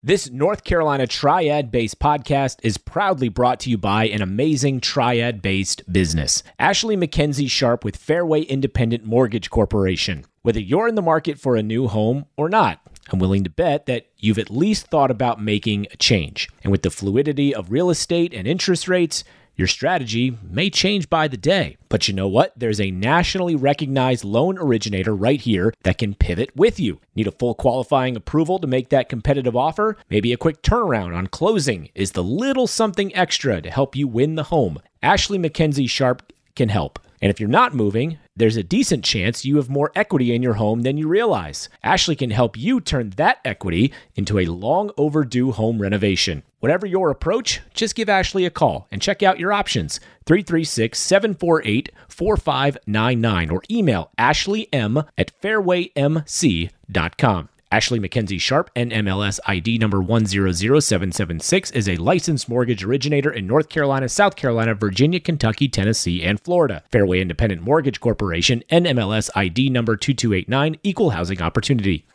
[0.00, 5.42] This North Carolina triad based podcast is proudly brought to you by an amazing triad
[5.42, 10.24] based business, Ashley McKenzie Sharp with Fairway Independent Mortgage Corporation.
[10.42, 12.80] Whether you're in the market for a new home or not,
[13.10, 16.48] I'm willing to bet that you've at least thought about making a change.
[16.62, 19.24] And with the fluidity of real estate and interest rates,
[19.58, 22.52] your strategy may change by the day, but you know what?
[22.56, 27.00] There's a nationally recognized loan originator right here that can pivot with you.
[27.16, 29.96] Need a full qualifying approval to make that competitive offer?
[30.08, 34.36] Maybe a quick turnaround on closing is the little something extra to help you win
[34.36, 34.78] the home.
[35.02, 37.00] Ashley McKenzie Sharp can help.
[37.20, 40.54] And if you're not moving, there's a decent chance you have more equity in your
[40.54, 41.68] home than you realize.
[41.82, 46.42] Ashley can help you turn that equity into a long overdue home renovation.
[46.60, 50.00] Whatever your approach, just give Ashley a call and check out your options.
[50.26, 57.48] 336 748 4599 or email ashley.m at fairwaymc.com.
[57.70, 64.08] Ashley McKenzie Sharp, NMLS ID number 100776, is a licensed mortgage originator in North Carolina,
[64.08, 66.82] South Carolina, Virginia, Kentucky, Tennessee, and Florida.
[66.90, 72.06] Fairway Independent Mortgage Corporation, NMLS ID number 2289, Equal Housing Opportunity.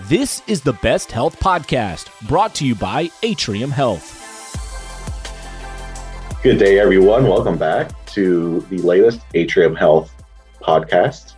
[0.00, 4.20] This is the Best Health Podcast, brought to you by Atrium Health.
[6.42, 7.26] Good day, everyone.
[7.26, 10.12] Welcome back to the latest Atrium Health
[10.60, 11.36] podcast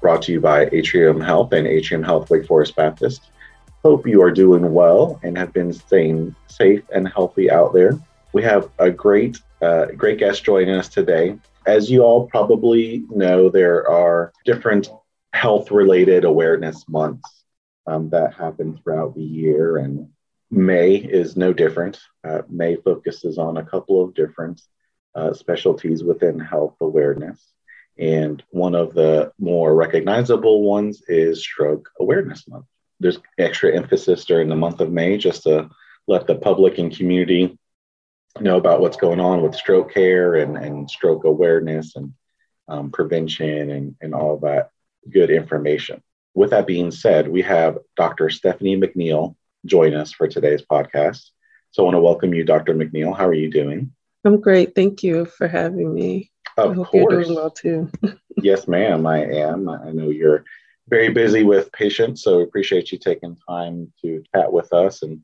[0.00, 3.30] brought to you by Atrium Health and Atrium Health Wake Forest Baptist.
[3.84, 7.92] Hope you are doing well and have been staying safe and healthy out there.
[8.32, 11.38] We have a great, uh, great guest joining us today.
[11.66, 14.90] As you all probably know, there are different
[15.32, 17.44] health related awareness months
[17.86, 20.08] um, that happen throughout the year, and
[20.50, 22.00] May is no different.
[22.24, 24.60] Uh, May focuses on a couple of different
[25.14, 27.44] uh, specialties within health awareness.
[27.98, 32.66] And one of the more recognizable ones is Stroke Awareness Month.
[33.00, 35.70] There's extra emphasis during the month of May just to
[36.06, 37.58] let the public and community
[38.40, 42.12] know about what's going on with stroke care and, and stroke awareness and
[42.68, 44.70] um, prevention and, and all that
[45.10, 46.02] good information.
[46.34, 48.30] With that being said, we have Dr.
[48.30, 49.34] Stephanie McNeil
[49.66, 51.30] join us for today's podcast.
[51.72, 52.74] So I want to welcome you, Dr.
[52.74, 53.16] McNeil.
[53.16, 53.92] How are you doing?
[54.24, 54.74] I'm great.
[54.74, 56.30] Thank you for having me.
[56.58, 57.12] Of I hope course.
[57.12, 57.90] you're doing well too.
[58.36, 59.68] yes, ma'am, I am.
[59.68, 60.44] I know you're
[60.88, 65.22] very busy with patients, so appreciate you taking time to chat with us and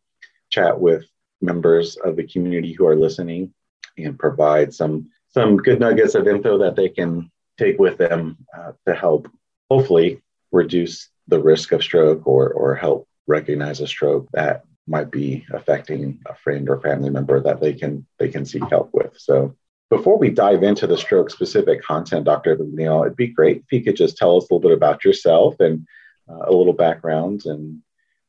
[0.50, 1.04] chat with
[1.40, 3.52] members of the community who are listening
[3.98, 8.72] and provide some some good nuggets of info that they can take with them uh,
[8.86, 9.28] to help
[9.70, 15.44] hopefully reduce the risk of stroke or or help recognize a stroke that might be
[15.52, 19.18] affecting a friend or family member that they can they can seek help with.
[19.18, 19.56] So
[19.90, 22.56] before we dive into the stroke specific content, Dr.
[22.56, 25.60] McNeil, it'd be great if you could just tell us a little bit about yourself
[25.60, 25.86] and
[26.28, 27.80] uh, a little background and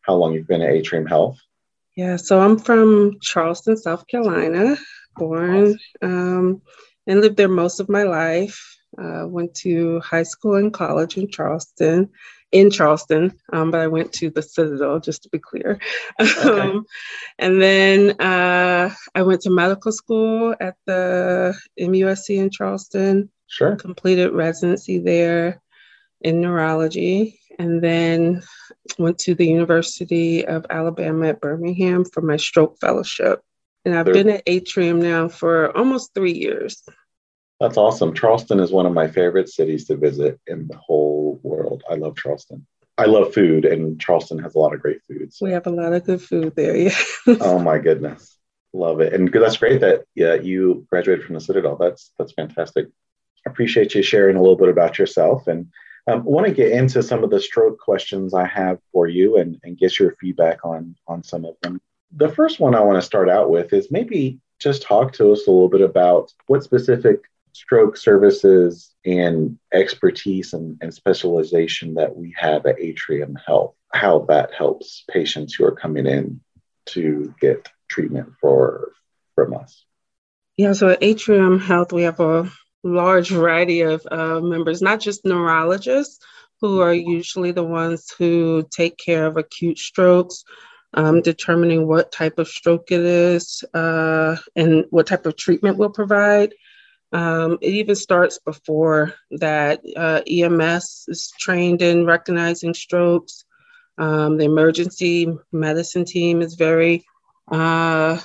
[0.02, 1.38] how long you've been at Atrium Health.
[1.96, 4.78] Yeah, so I'm from Charleston, South Carolina,
[5.16, 6.62] born um,
[7.08, 8.75] and lived there most of my life.
[8.98, 12.10] Uh, went to high school and college in Charleston,
[12.52, 15.80] in Charleston, um, but I went to the Citadel, just to be clear.
[16.20, 16.60] Okay.
[16.62, 16.86] Um,
[17.38, 23.30] and then uh, I went to medical school at the MUSC in Charleston.
[23.48, 23.76] Sure.
[23.76, 25.62] Completed residency there
[26.22, 28.42] in neurology, and then
[28.98, 33.42] went to the University of Alabama at Birmingham for my stroke fellowship.
[33.84, 36.82] And I've been at Atrium now for almost three years.
[37.60, 38.14] That's awesome.
[38.14, 41.84] Charleston is one of my favorite cities to visit in the whole world.
[41.90, 42.66] I love Charleston.
[42.98, 45.38] I love food, and Charleston has a lot of great foods.
[45.38, 45.46] So.
[45.46, 46.76] We have a lot of good food there.
[46.76, 46.98] Yeah.
[47.42, 48.38] oh my goodness,
[48.74, 51.76] love it, and that's great that yeah you graduated from the Citadel.
[51.76, 52.88] That's that's fantastic.
[53.46, 55.68] I appreciate you sharing a little bit about yourself, and
[56.08, 59.60] um, want to get into some of the stroke questions I have for you, and
[59.64, 61.82] and get your feedback on on some of them.
[62.16, 65.48] The first one I want to start out with is maybe just talk to us
[65.48, 67.24] a little bit about what specific
[67.56, 74.54] stroke services and expertise and, and specialization that we have at Atrium Health, how that
[74.54, 76.42] helps patients who are coming in
[76.88, 78.92] to get treatment for
[79.36, 79.86] from us.
[80.58, 82.52] Yeah, so at Atrium Health, we have a
[82.84, 86.20] large variety of uh, members, not just neurologists,
[86.60, 90.44] who are usually the ones who take care of acute strokes,
[90.94, 95.90] um, determining what type of stroke it is uh, and what type of treatment we'll
[95.90, 96.54] provide.
[97.12, 99.82] Um, it even starts before that.
[99.96, 103.46] Uh, EMS is trained in recognizing strokes.
[103.98, 107.06] Um, the emergency medicine team is very
[107.50, 108.20] uh,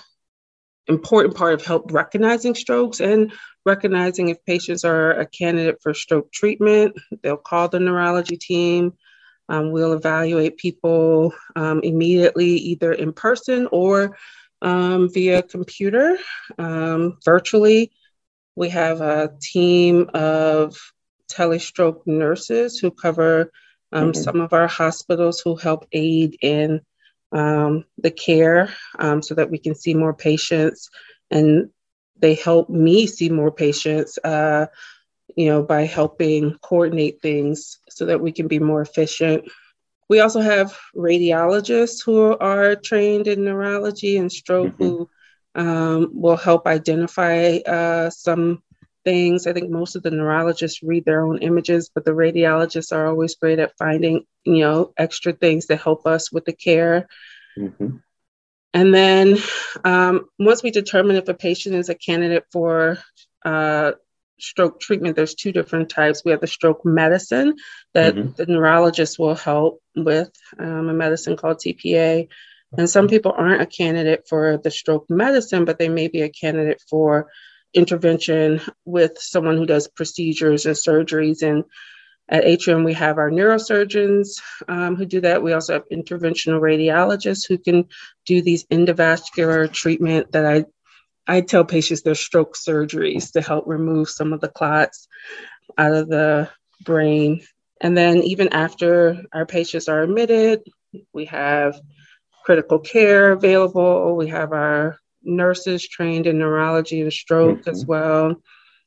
[0.89, 3.33] important part of help recognizing strokes and
[3.65, 6.97] recognizing if patients are a candidate for stroke treatment.
[7.23, 8.95] They'll call the neurology team.
[9.49, 14.17] Um, we'll evaluate people um, immediately, either in person or
[14.63, 16.19] um, via computer,
[16.59, 17.93] um, virtually.
[18.57, 20.77] We have a team of
[21.31, 23.53] telestroke nurses who cover
[23.93, 24.23] um, mm-hmm.
[24.23, 26.81] some of our hospitals who help aid in
[27.33, 30.91] um, the care um, so that we can see more patients.
[31.31, 31.71] And
[32.19, 34.67] they help me see more patients, uh,
[35.37, 39.45] you know, by helping coordinate things so that we can be more efficient.
[40.09, 44.85] We also have radiologists who are trained in neurology and stroke mm-hmm.
[44.85, 45.11] who
[45.55, 48.63] um, will help identify uh, some
[49.05, 49.47] things.
[49.47, 53.35] I think most of the neurologists read their own images, but the radiologists are always
[53.35, 57.09] great at finding, you know, extra things to help us with the care.
[57.59, 57.97] Mm-hmm.
[58.73, 59.39] And then
[59.85, 62.99] um, once we determine if a patient is a candidate for
[63.45, 63.93] uh,
[64.39, 66.25] stroke treatment, there's two different types.
[66.25, 67.57] We have the stroke medicine
[67.95, 68.33] that mm-hmm.
[68.37, 72.29] the neurologist will help with, um, a medicine called TPA.
[72.77, 76.29] And some people aren't a candidate for the stroke medicine, but they may be a
[76.29, 77.29] candidate for
[77.75, 81.43] intervention with someone who does procedures and surgeries.
[81.43, 81.65] And
[82.29, 85.43] at Atrium, we have our neurosurgeons um, who do that.
[85.43, 87.87] We also have interventional radiologists who can
[88.25, 90.65] do these endovascular treatment that I,
[91.27, 95.09] I tell patients they're stroke surgeries to help remove some of the clots
[95.77, 96.49] out of the
[96.85, 97.43] brain.
[97.81, 100.63] And then even after our patients are admitted,
[101.13, 101.81] we have
[102.45, 104.17] critical care available.
[104.17, 107.71] We have our nurses trained in neurology and stroke mm-hmm.
[107.71, 108.35] as well.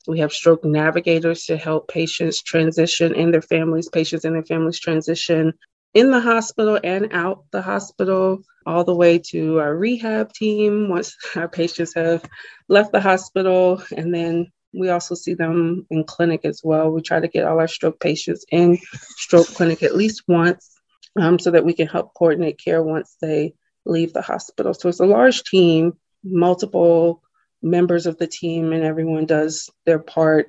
[0.07, 4.79] We have stroke navigators to help patients transition and their families, patients and their families
[4.79, 5.53] transition
[5.93, 11.15] in the hospital and out the hospital, all the way to our rehab team once
[11.35, 12.25] our patients have
[12.67, 13.81] left the hospital.
[13.95, 16.89] And then we also see them in clinic as well.
[16.89, 18.79] We try to get all our stroke patients in
[19.17, 20.72] stroke clinic at least once
[21.19, 23.53] um, so that we can help coordinate care once they
[23.85, 24.73] leave the hospital.
[24.73, 25.93] So it's a large team
[26.23, 27.21] multiple
[27.61, 30.47] members of the team and everyone does their part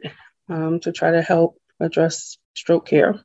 [0.49, 3.21] um, to try to help address stroke care.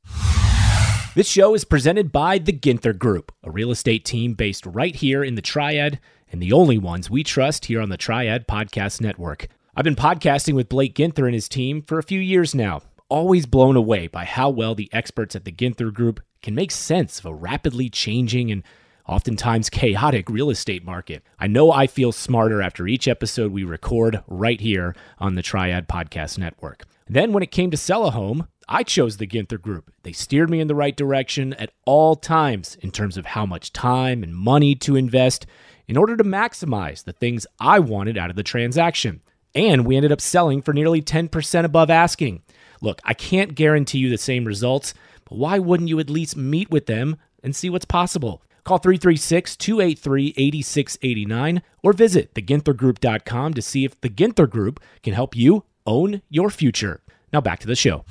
[1.16, 5.24] This show is presented by the Ginther Group, a real estate team based right here
[5.24, 6.00] in the Triad
[6.32, 9.48] and the only ones we trust here on the Triad Podcast Network.
[9.76, 13.46] I've been podcasting with Blake Ginther and his team for a few years now, always
[13.46, 17.26] blown away by how well the experts at the Ginther Group can make sense of
[17.26, 18.64] a rapidly changing and
[19.08, 21.24] oftentimes chaotic real estate market.
[21.40, 25.88] I know I feel smarter after each episode we record right here on the Triad
[25.88, 26.86] Podcast Network.
[27.08, 29.92] Then, when it came to sell a home, I chose the Ginther Group.
[30.04, 33.74] They steered me in the right direction at all times in terms of how much
[33.74, 35.48] time and money to invest
[35.88, 39.22] in order to maximize the things I wanted out of the transaction.
[39.56, 42.44] And we ended up selling for nearly 10% above asking.
[42.82, 44.94] Look, I can't guarantee you the same results,
[45.26, 48.42] but why wouldn't you at least meet with them and see what's possible?
[48.64, 55.36] Call 336 283 8689 or visit theginthergroup.com to see if the Ginther Group can help
[55.36, 57.02] you own your future.
[57.34, 58.06] Now back to the show.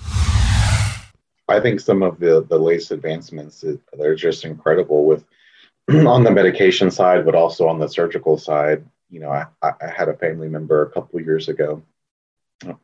[1.50, 3.64] I think some of the, the latest advancements,
[3.94, 5.24] they're just incredible with
[5.90, 8.84] on the medication side, but also on the surgical side.
[9.10, 11.82] You know, I, I had a family member a couple years ago,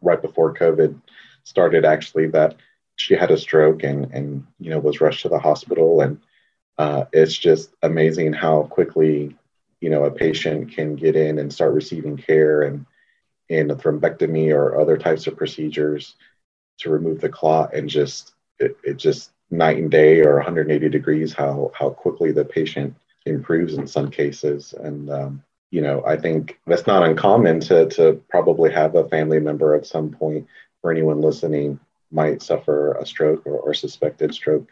[0.00, 0.98] right before COVID
[1.44, 2.56] started, actually, that
[2.96, 6.00] she had a stroke and, and, you know, was rushed to the hospital.
[6.00, 6.20] And,
[6.78, 9.36] uh, it's just amazing how quickly
[9.80, 12.86] you know a patient can get in and start receiving care and
[13.48, 16.14] in a thrombectomy or other types of procedures
[16.78, 21.32] to remove the clot and just it, it just night and day or 180 degrees
[21.32, 22.94] how how quickly the patient
[23.26, 24.72] improves in some cases.
[24.72, 29.40] And um, you know i think that's not uncommon to to probably have a family
[29.40, 30.46] member at some point
[30.84, 31.80] for anyone listening
[32.12, 34.68] might suffer a stroke or, or suspected stroke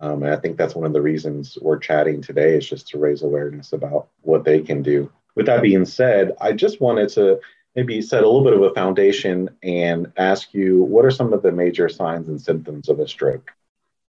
[0.00, 2.98] um, and I think that's one of the reasons we're chatting today is just to
[2.98, 5.12] raise awareness about what they can do.
[5.34, 7.40] With that being said, I just wanted to
[7.76, 11.42] maybe set a little bit of a foundation and ask you what are some of
[11.42, 13.50] the major signs and symptoms of a stroke?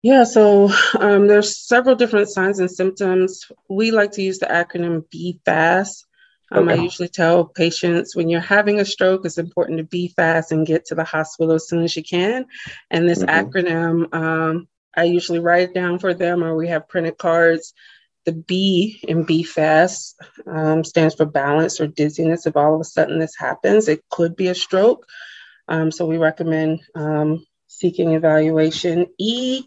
[0.01, 3.51] Yeah, so um, there's several different signs and symptoms.
[3.69, 6.05] We like to use the acronym BFAST.
[6.51, 6.79] Um, okay.
[6.79, 10.67] I usually tell patients when you're having a stroke, it's important to be fast and
[10.67, 12.45] get to the hospital as soon as you can.
[12.89, 13.29] And this mm-hmm.
[13.29, 17.73] acronym um, I usually write it down for them, or we have printed cards.
[18.25, 20.13] The B in BFAST
[20.45, 22.45] um, stands for balance or dizziness.
[22.45, 25.07] If all of a sudden this happens, it could be a stroke.
[25.67, 29.07] Um, so we recommend um, seeking evaluation.
[29.17, 29.63] E,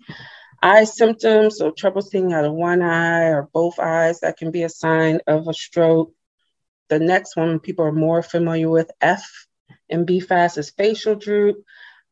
[0.62, 4.62] eye symptoms, so trouble seeing out of one eye or both eyes, that can be
[4.62, 6.12] a sign of a stroke.
[6.88, 9.24] The next one people are more familiar with, F
[9.88, 11.64] and BFAST, is facial droop.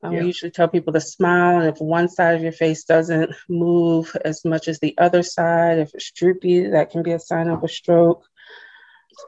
[0.02, 0.20] Um, yeah.
[0.20, 4.16] We usually tell people to smile, and if one side of your face doesn't move
[4.24, 7.62] as much as the other side, if it's droopy, that can be a sign of
[7.62, 8.24] a stroke.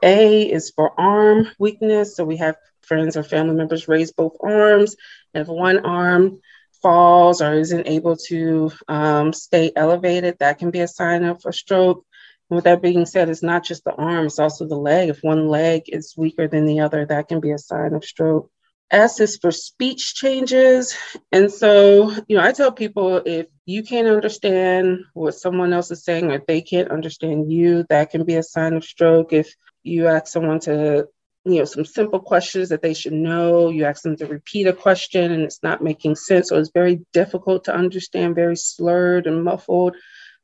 [0.03, 2.15] A is for arm weakness.
[2.15, 4.95] So we have friends or family members raise both arms.
[5.33, 6.41] And if one arm
[6.81, 11.53] falls or isn't able to um, stay elevated, that can be a sign of a
[11.53, 12.05] stroke.
[12.49, 15.09] With that being said, it's not just the arm, it's also the leg.
[15.09, 18.51] If one leg is weaker than the other, that can be a sign of stroke.
[18.91, 20.95] S is for speech changes.
[21.31, 26.03] And so, you know, I tell people if you can't understand what someone else is
[26.03, 29.33] saying or they can't understand you, that can be a sign of stroke.
[29.33, 31.07] If you ask someone to,
[31.45, 34.73] you know, some simple questions that they should know, you ask them to repeat a
[34.73, 39.43] question and it's not making sense, or it's very difficult to understand, very slurred and
[39.43, 39.95] muffled,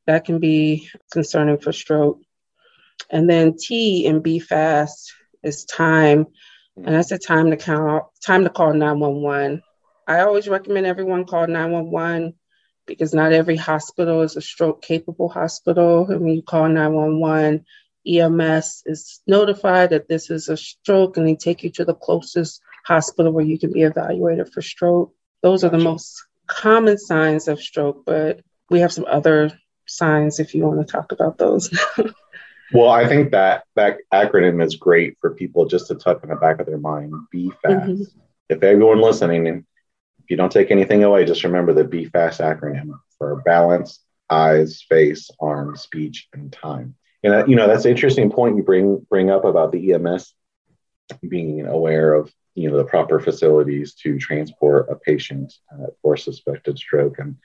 [0.07, 2.21] that can be concerning for stroke.
[3.09, 6.27] And then T and B Fast is time
[6.77, 9.61] and that's the time to call time to call 911.
[10.07, 12.33] I always recommend everyone call 911
[12.85, 16.09] because not every hospital is a stroke capable hospital.
[16.09, 17.65] And when you call 911,
[18.07, 22.61] EMS is notified that this is a stroke and they take you to the closest
[22.85, 25.13] hospital where you can be evaluated for stroke.
[25.43, 29.51] Those are the most common signs of stroke, but we have some other
[29.91, 31.69] signs if you want to talk about those.
[32.73, 36.35] Well, I think that that acronym is great for people just to tuck in the
[36.35, 37.13] back of their mind.
[37.31, 37.89] Be fast.
[37.89, 38.03] Mm-hmm.
[38.49, 42.91] If everyone listening, if you don't take anything away, just remember the Be Fast acronym
[43.17, 46.95] for balance, eyes, face, arms, speech, and time.
[47.23, 50.33] And uh, you know that's an interesting point you bring bring up about the EMS
[51.27, 56.77] being aware of you know the proper facilities to transport a patient uh, for suspected
[56.77, 57.35] stroke, and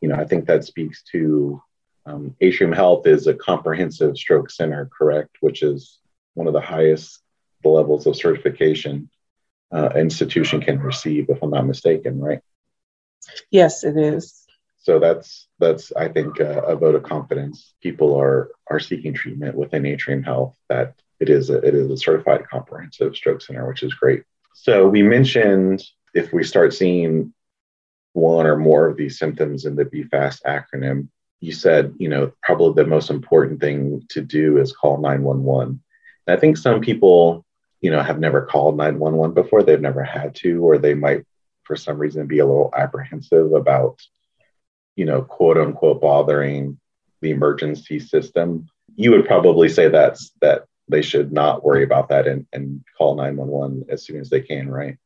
[0.00, 1.62] you know I think that speaks to
[2.06, 5.36] um, Atrium Health is a comprehensive stroke center, correct?
[5.40, 5.98] Which is
[6.34, 7.20] one of the highest
[7.64, 9.08] levels of certification
[9.72, 12.40] uh, institution can receive, if I'm not mistaken, right?
[13.50, 14.44] Yes, it is.
[14.76, 17.74] So that's that's I think uh, a vote of confidence.
[17.82, 21.96] People are are seeking treatment within Atrium Health that it is a, it is a
[21.96, 24.24] certified comprehensive stroke center, which is great.
[24.52, 25.82] So we mentioned
[26.12, 27.32] if we start seeing
[28.12, 31.08] one or more of these symptoms in the BFAST acronym,
[31.44, 35.82] you said, you know, probably the most important thing to do is call 911.
[36.26, 37.44] And I think some people,
[37.82, 39.62] you know, have never called 911 before.
[39.62, 41.26] They've never had to, or they might,
[41.64, 44.00] for some reason, be a little apprehensive about,
[44.96, 46.80] you know, quote unquote, bothering
[47.20, 48.66] the emergency system.
[48.96, 53.16] You would probably say that's that they should not worry about that and, and call
[53.16, 54.96] 911 as soon as they can, right?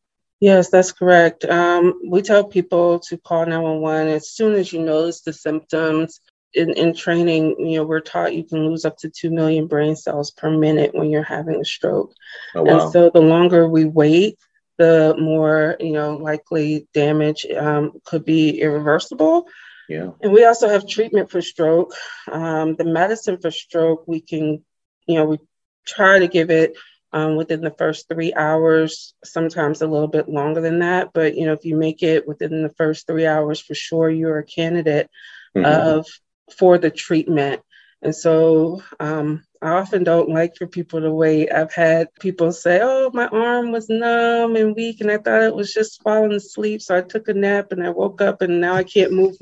[0.40, 1.45] Yes, that's correct.
[1.45, 6.21] Um, we tell people to call 911 as soon as you notice the symptoms.
[6.55, 9.97] In, in training, you know, we're taught you can lose up to 2 million brain
[9.97, 12.14] cells per minute when you're having a stroke.
[12.55, 12.81] Oh, wow.
[12.81, 14.38] And so the longer we wait,
[14.78, 19.49] the more, you know, likely damage um, could be irreversible.
[19.88, 20.11] Yeah.
[20.23, 21.95] And we also have treatment for stroke.
[22.31, 24.64] Um, the medicine for stroke, we can,
[25.07, 25.38] you know, we
[25.87, 26.76] try to give it
[27.12, 31.12] um, within the first three hours, sometimes a little bit longer than that.
[31.12, 34.38] But you know, if you make it within the first three hours, for sure you're
[34.38, 35.11] a candidate
[35.57, 35.64] mm-hmm.
[35.64, 36.07] of
[36.52, 37.62] for the treatment.
[38.00, 41.50] And so um, I often don't like for people to wait.
[41.50, 45.55] I've had people say, "Oh, my arm was numb and weak, and I thought it
[45.55, 48.75] was just falling asleep, so I took a nap and I woke up and now
[48.75, 49.37] I can't move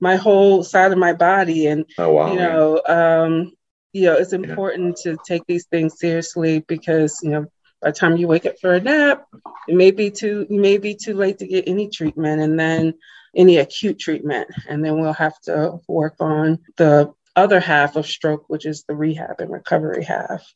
[0.00, 2.32] my whole side of my body." And oh, wow.
[2.32, 3.52] you know, um,
[3.92, 5.12] you know, it's important yeah.
[5.12, 7.46] to take these things seriously because, you know,
[7.80, 9.26] by the time you wake up for a nap,
[9.68, 12.94] it may be too it may be too late to get any treatment and then
[13.34, 14.48] any acute treatment.
[14.68, 18.94] And then we'll have to work on the other half of stroke, which is the
[18.94, 20.52] rehab and recovery half.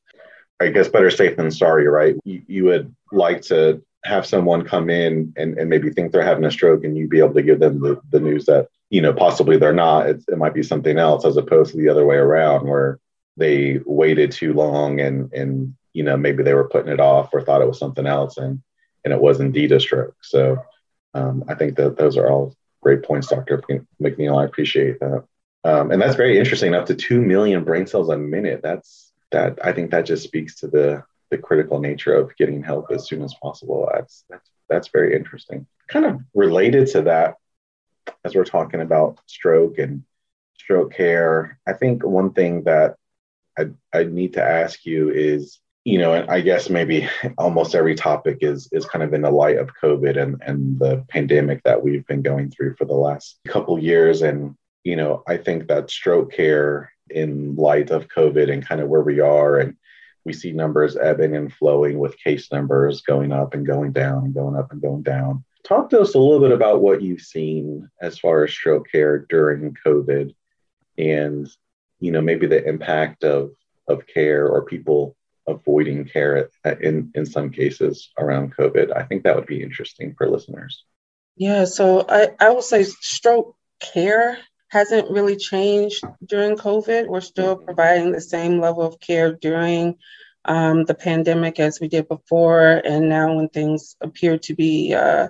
[0.60, 2.16] I guess better safe than sorry, right?
[2.24, 6.44] You, you would like to have someone come in and, and maybe think they're having
[6.44, 9.12] a stroke and you be able to give them the, the news that, you know,
[9.12, 10.08] possibly they're not.
[10.08, 12.98] It's, it might be something else as opposed to the other way around where
[13.36, 17.42] they waited too long and and you know maybe they were putting it off or
[17.42, 18.62] thought it was something else and
[19.04, 20.56] and it was indeed a stroke so
[21.14, 22.54] um, i think that those are all
[22.84, 23.62] great points dr
[24.00, 25.24] mcneil i appreciate that.
[25.66, 28.60] Um, and that's very interesting up to 2 million brain cells a minute.
[28.62, 32.92] That's that i think that just speaks to the the critical nature of getting help
[32.92, 33.88] as soon as possible.
[33.92, 35.66] That's that's that's very interesting.
[35.88, 37.36] Kind of related to that
[38.24, 40.04] as we're talking about stroke and
[40.58, 42.96] stroke care i think one thing that
[43.58, 47.94] I, I need to ask you is, you know, and I guess maybe almost every
[47.94, 51.82] topic is is kind of in the light of COVID and and the pandemic that
[51.82, 54.22] we've been going through for the last couple years.
[54.22, 58.88] And you know, I think that stroke care in light of COVID and kind of
[58.88, 59.76] where we are, and
[60.24, 64.34] we see numbers ebbing and flowing with case numbers going up and going down and
[64.34, 65.44] going up and going down.
[65.64, 69.20] talk to us a little bit about what you've seen as far as stroke care
[69.28, 70.34] during COVID
[70.98, 71.48] and,
[72.00, 73.50] you know, maybe the impact of,
[73.88, 78.96] of care or people avoiding care in, in some cases around COVID.
[78.96, 80.84] I think that would be interesting for listeners.
[81.36, 87.08] Yeah, so I, I would say stroke care hasn't really changed during COVID.
[87.08, 89.96] We're still providing the same level of care during
[90.44, 92.82] um, the pandemic as we did before.
[92.84, 95.28] And now, when things appear to be uh,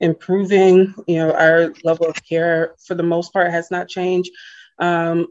[0.00, 4.30] improving, you know, our level of care for the most part has not changed.
[4.78, 5.28] Um,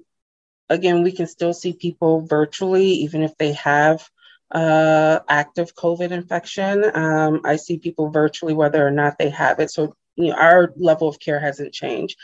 [0.70, 4.08] again, we can still see people virtually, even if they have
[4.52, 6.84] uh, active COVID infection.
[6.94, 9.72] Um, I see people virtually whether or not they have it.
[9.72, 12.18] So, you know, our level of care hasn't changed.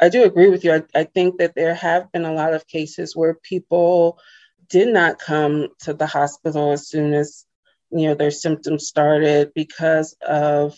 [0.00, 0.74] I do agree with you.
[0.74, 4.18] I, I think that there have been a lot of cases where people
[4.68, 7.46] did not come to the hospital as soon as
[7.90, 10.76] you know their symptoms started because of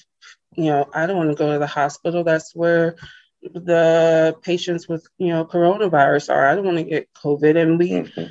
[0.57, 2.97] you know i don't want to go to the hospital that's where
[3.43, 7.91] the patients with you know coronavirus are i don't want to get covid and we
[7.91, 8.25] mm-hmm.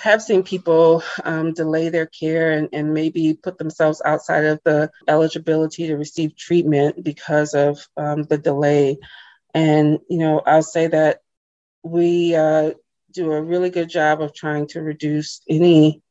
[0.00, 4.90] Have seen people um, delay their care and, and maybe put themselves outside of the
[5.08, 8.98] eligibility to receive treatment because of um, the delay
[9.54, 11.20] and you know i'll say that
[11.82, 12.70] we uh,
[13.12, 16.02] do a really good job of trying to reduce any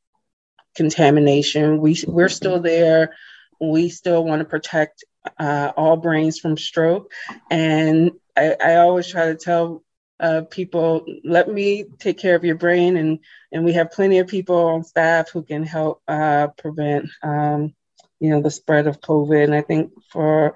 [0.75, 1.79] contamination.
[1.79, 3.15] We we're still there.
[3.59, 5.03] We still want to protect
[5.39, 7.11] uh, all brains from stroke,
[7.49, 9.83] and I, I always try to tell
[10.21, 13.19] uh, people, let me take care of your brain, and
[13.51, 17.73] and we have plenty of people on staff who can help uh, prevent, um,
[18.19, 19.43] you know, the spread of COVID.
[19.43, 20.55] And I think for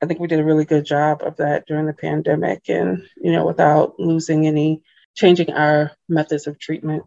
[0.00, 3.32] I think we did a really good job of that during the pandemic, and you
[3.32, 4.80] know, without losing any
[5.16, 7.02] changing our methods of treatment.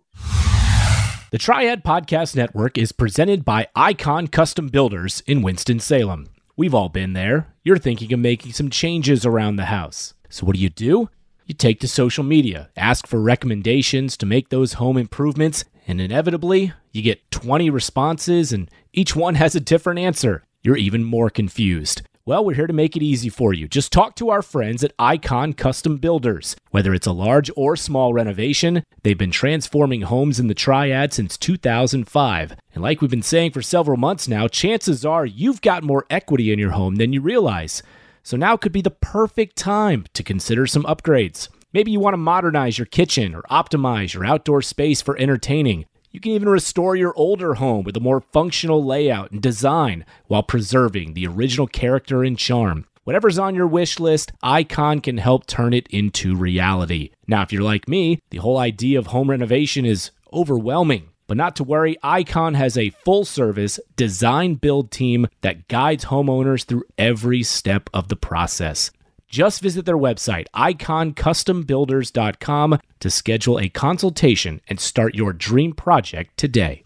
[1.32, 6.28] The Triad Podcast Network is presented by Icon Custom Builders in Winston-Salem.
[6.56, 7.48] We've all been there.
[7.64, 10.14] You're thinking of making some changes around the house.
[10.30, 11.10] So, what do you do?
[11.46, 16.72] You take to social media, ask for recommendations to make those home improvements, and inevitably,
[16.94, 20.44] you get 20 responses, and each one has a different answer.
[20.62, 22.02] You're even more confused.
[22.26, 23.68] Well, we're here to make it easy for you.
[23.68, 26.56] Just talk to our friends at Icon Custom Builders.
[26.72, 31.38] Whether it's a large or small renovation, they've been transforming homes in the Triad since
[31.38, 32.56] 2005.
[32.74, 36.54] And like we've been saying for several months now, chances are you've got more equity
[36.54, 37.84] in your home than you realize.
[38.24, 41.50] So now could be the perfect time to consider some upgrades.
[41.74, 45.86] Maybe you want to modernize your kitchen or optimize your outdoor space for entertaining.
[46.12, 50.44] You can even restore your older home with a more functional layout and design while
[50.44, 52.86] preserving the original character and charm.
[53.04, 57.10] Whatever's on your wish list, Icon can help turn it into reality.
[57.28, 61.10] Now, if you're like me, the whole idea of home renovation is overwhelming.
[61.28, 66.66] But not to worry, Icon has a full service design build team that guides homeowners
[66.66, 68.90] through every step of the process.
[69.28, 76.84] Just visit their website, iconcustombuilders.com, to schedule a consultation and start your dream project today.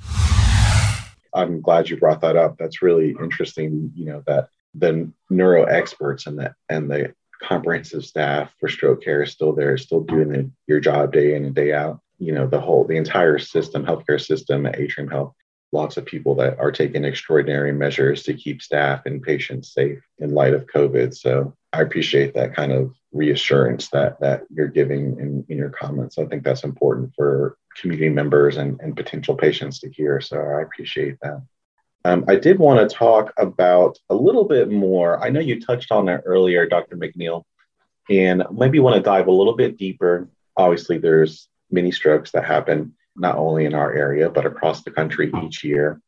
[1.34, 2.58] I'm glad you brought that up.
[2.58, 8.54] That's really interesting, you know, that the neuro experts and the and the comprehensive staff
[8.60, 11.74] for stroke care is still there, still doing the, your job day in and day
[11.74, 12.00] out.
[12.20, 15.34] You know, the whole the entire system, healthcare system at Atrium Health
[15.72, 20.34] lots of people that are taking extraordinary measures to keep staff and patients safe in
[20.34, 21.16] light of COVID.
[21.16, 26.18] So I appreciate that kind of reassurance that that you're giving in, in your comments.
[26.18, 30.22] I think that's important for community members and, and potential patients to hear.
[30.22, 31.42] So I appreciate that.
[32.06, 35.22] Um, I did want to talk about a little bit more.
[35.22, 36.96] I know you touched on that earlier, Dr.
[36.96, 37.44] McNeil,
[38.10, 40.30] and maybe want to dive a little bit deeper.
[40.56, 45.32] Obviously, there's many strokes that happen not only in our area, but across the country
[45.44, 46.02] each year.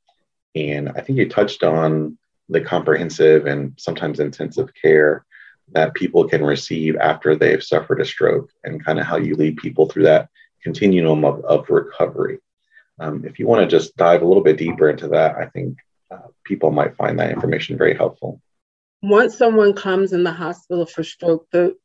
[0.55, 2.17] And I think you touched on
[2.49, 5.25] the comprehensive and sometimes intensive care
[5.71, 9.57] that people can receive after they've suffered a stroke and kind of how you lead
[9.57, 10.29] people through that
[10.63, 12.39] continuum of, of recovery.
[12.99, 15.77] Um, if you want to just dive a little bit deeper into that, I think
[16.11, 18.41] uh, people might find that information very helpful.
[19.01, 21.75] Once someone comes in the hospital for stroke, the,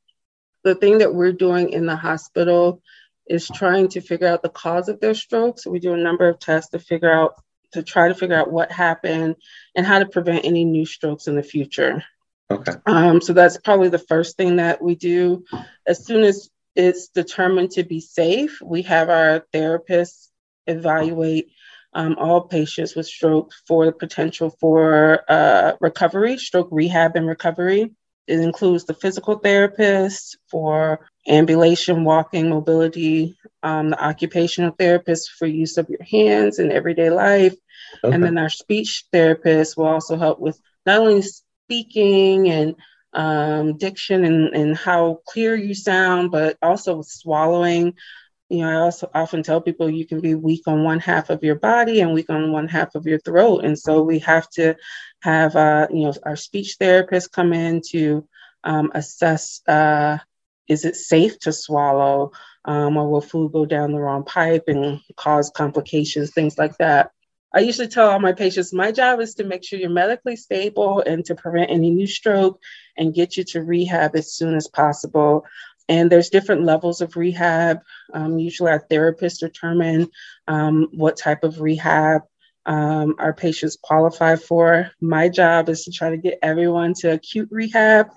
[0.64, 2.82] the thing that we're doing in the hospital
[3.26, 5.58] is trying to figure out the cause of their stroke.
[5.58, 7.34] So we do a number of tests to figure out,
[7.72, 9.36] to try to figure out what happened
[9.74, 12.04] and how to prevent any new strokes in the future.
[12.50, 12.72] Okay.
[12.86, 15.44] Um, so that's probably the first thing that we do.
[15.86, 20.28] As soon as it's determined to be safe, we have our therapists
[20.66, 21.50] evaluate
[21.94, 27.92] um, all patients with stroke for the potential for uh, recovery, stroke rehab and recovery.
[28.26, 35.76] It includes the physical therapist for ambulation, walking, mobility, um, the occupational therapist for use
[35.76, 37.54] of your hands in everyday life.
[38.02, 38.14] Okay.
[38.14, 42.76] And then our speech therapist will also help with not only speaking and
[43.12, 47.94] um, diction and, and how clear you sound, but also swallowing.
[48.48, 51.42] You know, I also often tell people you can be weak on one half of
[51.42, 53.64] your body and weak on one half of your throat.
[53.64, 54.76] And so we have to
[55.20, 58.28] have, uh, you know, our speech therapists come in to
[58.62, 60.18] um, assess uh,
[60.68, 62.32] is it safe to swallow
[62.64, 67.10] um, or will food go down the wrong pipe and cause complications, things like that.
[67.54, 71.00] I usually tell all my patients my job is to make sure you're medically stable
[71.06, 72.60] and to prevent any new stroke
[72.96, 75.44] and get you to rehab as soon as possible.
[75.88, 77.80] And there's different levels of rehab.
[78.12, 80.08] Um, usually, our therapists determine
[80.48, 82.22] um, what type of rehab
[82.66, 84.90] um, our patients qualify for.
[85.00, 88.08] My job is to try to get everyone to acute rehab.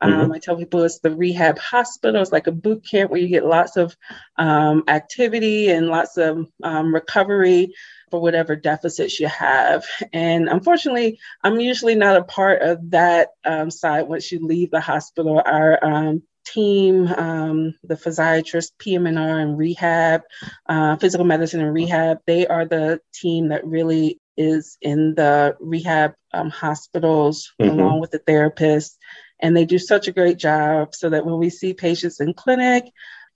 [0.00, 0.32] Um, mm-hmm.
[0.32, 2.20] I tell people it's the rehab hospital.
[2.20, 3.96] It's like a boot camp where you get lots of
[4.36, 7.74] um, activity and lots of um, recovery
[8.10, 9.84] for whatever deficits you have.
[10.12, 14.80] And unfortunately, I'm usually not a part of that um, side once you leave the
[14.80, 15.40] hospital.
[15.44, 20.22] Our um, team, um, the physiatrist, PM&R and rehab,
[20.68, 26.14] uh, physical medicine and rehab, they are the team that really is in the rehab
[26.32, 27.78] um, hospitals mm-hmm.
[27.78, 28.98] along with the therapist.
[29.40, 32.84] And they do such a great job so that when we see patients in clinic,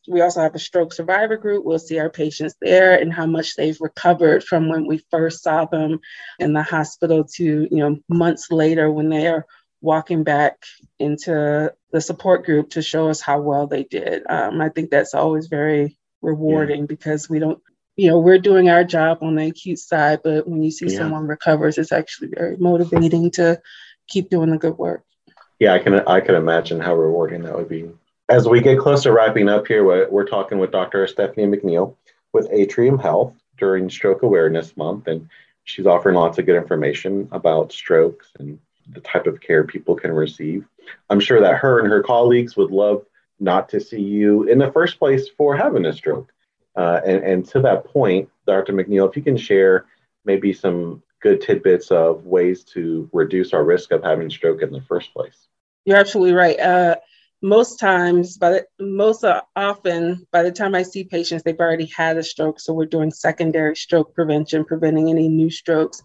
[0.09, 1.65] we also have a stroke survivor group.
[1.65, 5.67] We'll see our patients there and how much they've recovered from when we first saw
[5.67, 6.01] them
[6.39, 9.45] in the hospital to, you know, months later when they are
[9.81, 10.65] walking back
[10.99, 14.23] into the support group to show us how well they did.
[14.29, 16.87] Um, I think that's always very rewarding yeah.
[16.87, 17.61] because we don't,
[17.97, 20.99] you know, we're doing our job on the acute side, but when you see yeah.
[20.99, 23.61] someone recovers, it's actually very motivating to
[24.09, 25.05] keep doing the good work.
[25.59, 27.91] Yeah, I can I can imagine how rewarding that would be
[28.29, 31.07] as we get close to wrapping up here, we're, we're talking with Dr.
[31.07, 31.97] Stephanie McNeil
[32.33, 35.29] with Atrium Health during Stroke Awareness Month, and
[35.65, 38.59] she's offering lots of good information about strokes and
[38.93, 40.67] the type of care people can receive.
[41.11, 43.05] I'm sure that her and her colleagues would love
[43.41, 46.33] not to see you in the first place for having a stroke.
[46.77, 48.73] Uh, and, and to that point, Dr.
[48.73, 49.87] McNeil, if you can share
[50.25, 54.81] maybe some good tidbits of ways to reduce our risk of having stroke in the
[54.83, 55.49] first place.
[55.85, 56.59] You're absolutely right.
[56.59, 56.97] Uh,
[57.43, 59.25] most times, but most
[59.57, 62.59] often, by the time I see patients, they've already had a stroke.
[62.61, 66.03] So we're doing secondary stroke prevention, preventing any new strokes.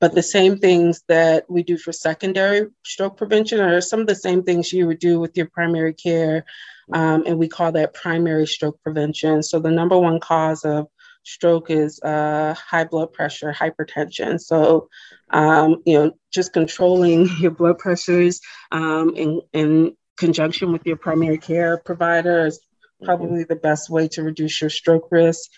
[0.00, 4.14] But the same things that we do for secondary stroke prevention are some of the
[4.14, 6.44] same things you would do with your primary care.
[6.92, 9.42] Um, and we call that primary stroke prevention.
[9.42, 10.86] So the number one cause of
[11.24, 14.40] stroke is uh, high blood pressure, hypertension.
[14.40, 14.88] So,
[15.30, 21.38] um, you know, just controlling your blood pressures um, and, and conjunction with your primary
[21.38, 22.60] care provider is
[23.02, 25.50] probably the best way to reduce your stroke risk.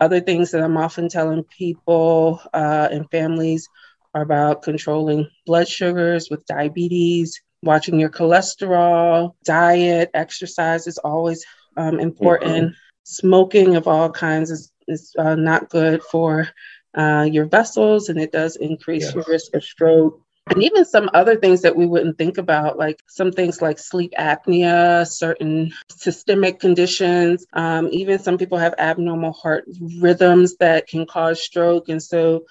[0.00, 3.68] Other things that I'm often telling people uh, and families
[4.14, 11.44] are about controlling blood sugars with diabetes, watching your cholesterol, diet, exercise is always
[11.76, 12.66] um, important.
[12.66, 12.74] Mm-hmm.
[13.04, 16.48] Smoking of all kinds is, is uh, not good for
[16.94, 19.14] uh, your vessels and it does increase yes.
[19.14, 23.02] your risk of stroke and even some other things that we wouldn't think about, like
[23.06, 27.46] some things like sleep apnea, certain systemic conditions.
[27.52, 29.64] Um, even some people have abnormal heart
[30.00, 31.88] rhythms that can cause stroke.
[31.88, 32.46] And so,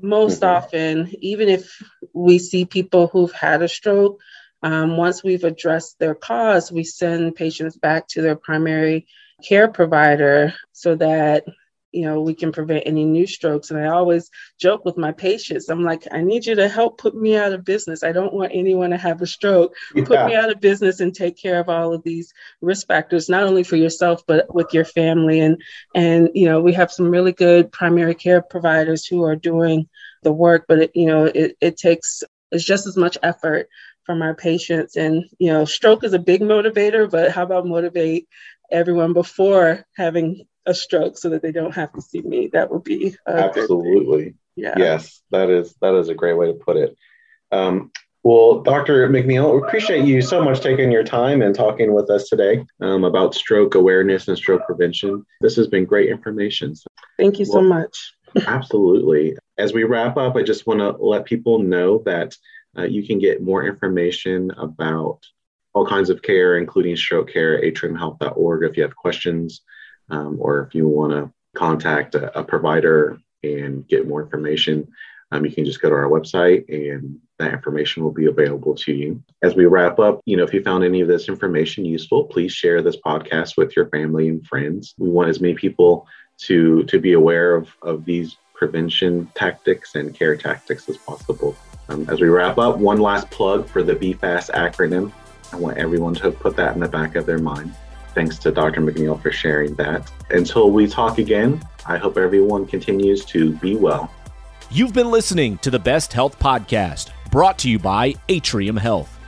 [0.00, 0.56] most mm-hmm.
[0.56, 1.82] often, even if
[2.14, 4.20] we see people who've had a stroke,
[4.62, 9.06] um, once we've addressed their cause, we send patients back to their primary
[9.42, 11.44] care provider so that
[11.92, 13.70] you know, we can prevent any new strokes.
[13.70, 17.14] And I always joke with my patients, I'm like, I need you to help put
[17.14, 18.02] me out of business.
[18.02, 19.74] I don't want anyone to have a stroke.
[19.94, 20.04] Yeah.
[20.04, 23.44] Put me out of business and take care of all of these risk factors, not
[23.44, 25.40] only for yourself, but with your family.
[25.40, 25.62] And,
[25.94, 29.88] and, you know, we have some really good primary care providers who are doing
[30.22, 33.68] the work, but it, you know, it, it takes, it's just as much effort
[34.04, 34.96] from our patients.
[34.96, 38.28] And, you know, stroke is a big motivator, but how about motivate
[38.70, 42.48] everyone before having a stroke so that they don't have to see me.
[42.52, 44.34] That would be absolutely.
[44.54, 44.74] Yeah.
[44.76, 46.96] Yes, that is that is a great way to put it.
[47.50, 47.90] Um,
[48.24, 49.08] well, Dr.
[49.08, 53.02] McNeil, we appreciate you so much taking your time and talking with us today um,
[53.02, 55.26] about stroke awareness and stroke prevention.
[55.40, 56.76] This has been great information.
[56.76, 56.86] So,
[57.18, 58.14] Thank you well, so much.
[58.46, 59.36] absolutely.
[59.58, 62.36] As we wrap up, I just want to let people know that
[62.78, 65.18] uh, you can get more information about
[65.74, 68.64] all kinds of care, including stroke care, atriumhealth.org.
[68.64, 69.62] If you have questions
[70.12, 74.86] um, or if you want to contact a, a, provider and get more information,
[75.32, 78.92] um, you can just go to our website and that information will be available to
[78.92, 79.22] you.
[79.42, 82.52] As we wrap up, you know, if you found any of this information useful, please
[82.52, 84.94] share this podcast with your family and friends.
[84.98, 86.06] We want as many people
[86.42, 91.56] to to be aware of, of these prevention tactics and care tactics as possible.
[91.88, 95.10] Um, as we wrap up, one last plug for the BFAST acronym.
[95.52, 97.74] I want everyone to put that in the back of their mind.
[98.14, 98.80] Thanks to Dr.
[98.80, 100.10] McNeil for sharing that.
[100.30, 104.12] Until we talk again, I hope everyone continues to be well.
[104.70, 109.18] You've been listening to the Best Health Podcast, brought to you by Atrium Health.